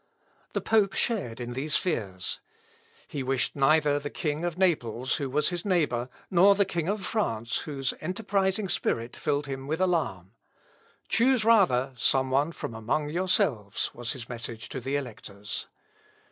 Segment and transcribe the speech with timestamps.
[0.53, 2.39] The pope shared in these fears.
[3.07, 7.05] He wished neither the king of Naples, who was his neighbour, nor the king of
[7.05, 10.31] France, whose enterprising spirit filled him with alarm;
[11.07, 15.67] "Choose rather some one from amongst yourselves," was his message to the electors.